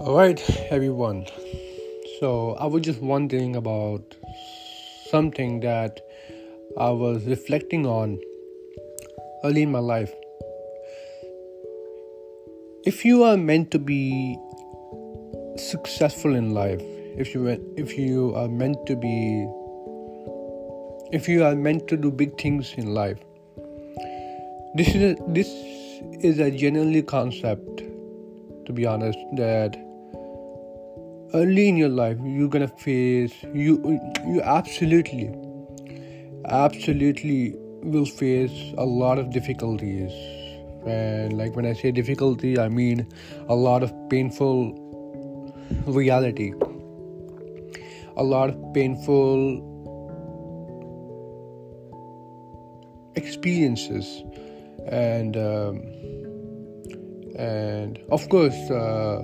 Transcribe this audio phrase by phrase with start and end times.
[0.00, 1.26] Alright, everyone.
[2.20, 4.14] So, I was just wondering about
[5.10, 6.00] something that
[6.78, 8.20] I was reflecting on
[9.42, 10.12] early in my life.
[12.84, 14.38] If you are meant to be
[15.56, 16.82] successful in life,
[17.16, 19.48] if you if you are meant to be
[21.10, 23.18] if you are meant to do big things in life,
[24.74, 25.48] this is a, this
[26.20, 27.85] is a generally concept
[28.66, 29.76] to be honest that
[31.34, 35.30] early in your life you're gonna face you you absolutely
[36.48, 40.12] absolutely will face a lot of difficulties.
[40.86, 43.06] And like when i say difficulty i mean
[43.48, 44.72] a lot of painful
[45.86, 46.52] reality.
[48.16, 49.74] A lot of painful
[53.16, 54.22] experiences.
[54.88, 55.82] And um,
[57.36, 59.22] and of course uh,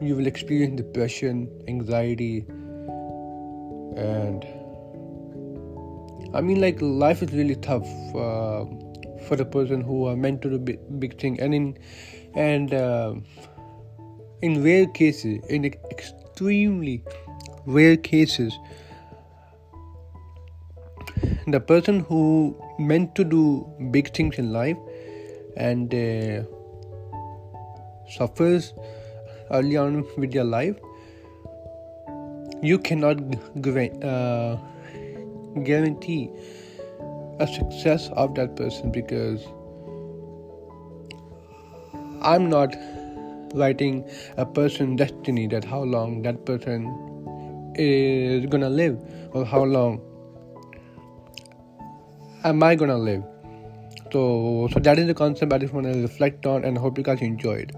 [0.00, 2.44] you will experience depression anxiety
[3.96, 4.46] and
[6.34, 8.64] i mean like life is really tough uh,
[9.22, 11.40] for the person who are meant to do big, big thing.
[11.40, 11.78] And in
[12.34, 13.14] and uh,
[14.40, 17.04] in rare cases in extremely
[17.66, 18.58] rare cases
[21.46, 24.76] the person who meant to do big things in life
[25.56, 26.42] and uh,
[28.16, 28.72] suffers
[29.50, 30.76] early on with your life,
[32.62, 33.18] you cannot
[34.04, 34.56] uh,
[35.64, 36.30] guarantee
[37.40, 39.44] a success of that person because
[42.22, 42.76] I'm not
[43.54, 46.86] writing a person destiny that how long that person
[47.74, 48.98] is gonna live
[49.32, 50.00] or how long
[52.44, 53.24] am I gonna live.
[54.12, 57.04] So so that is the concept I just want to reflect on and hope you
[57.04, 57.72] guys enjoyed.